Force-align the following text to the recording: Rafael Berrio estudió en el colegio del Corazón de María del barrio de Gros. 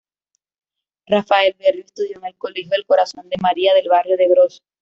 Rafael 1.05 1.53
Berrio 1.59 1.83
estudió 1.85 2.17
en 2.17 2.25
el 2.25 2.35
colegio 2.35 2.71
del 2.71 2.87
Corazón 2.87 3.29
de 3.29 3.37
María 3.39 3.75
del 3.75 3.87
barrio 3.87 4.17
de 4.17 4.29
Gros. 4.29 4.63